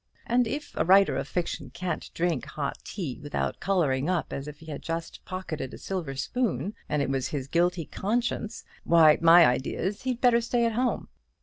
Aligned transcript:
And 0.25 0.47
if 0.47 0.73
a 0.75 0.83
writer 0.83 1.15
of 1.15 1.27
fiction 1.27 1.69
can't 1.69 2.09
drink 2.15 2.45
hot 2.47 2.79
tea 2.83 3.19
without 3.21 3.59
colouring 3.59 4.09
up 4.09 4.33
as 4.33 4.47
if 4.47 4.57
he 4.57 4.65
had 4.65 4.81
just 4.81 5.23
pocketed 5.25 5.75
a 5.75 5.77
silver 5.77 6.15
spoon, 6.15 6.73
and 6.89 7.03
it 7.03 7.09
was 7.11 7.27
his 7.27 7.47
guilty 7.47 7.85
conscience, 7.85 8.63
why, 8.83 9.19
my 9.21 9.45
idea 9.45 9.79
is, 9.79 10.01
he'd 10.01 10.19
better 10.19 10.41
stay 10.41 10.65
at 10.65 10.71
home. 10.73 11.07